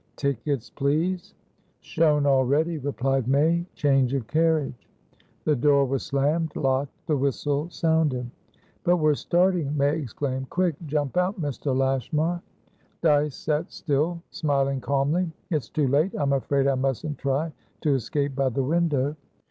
"Tickets, 0.15 0.71
please." 0.71 1.35
"Shown 1.81 2.25
already," 2.25 2.79
replied 2.79 3.27
May. 3.27 3.67
"Change 3.75 4.15
of 4.15 4.25
carriage." 4.25 4.89
The 5.43 5.55
door 5.55 5.85
was 5.85 6.01
slammed, 6.01 6.55
locked. 6.55 6.91
The 7.05 7.15
whistle 7.15 7.69
sounded. 7.69 8.31
"But 8.83 8.97
we're 8.97 9.13
starting!" 9.13 9.77
May 9.77 9.99
exclaimed. 9.99 10.49
"Quick! 10.49 10.73
Jump 10.87 11.17
out, 11.17 11.39
Mr. 11.39 11.77
Lashmar!" 11.77 12.41
Dyce 13.03 13.35
sat 13.35 13.71
still, 13.71 14.23
smiling 14.31 14.81
calmly. 14.81 15.29
"It's 15.51 15.69
too 15.69 15.87
late, 15.87 16.15
I'm 16.17 16.33
afraid 16.33 16.65
I 16.65 16.73
mustn't 16.73 17.19
try 17.19 17.53
to 17.81 17.93
escape 17.93 18.35
by 18.35 18.49
the 18.49 18.63
window." 18.63 19.15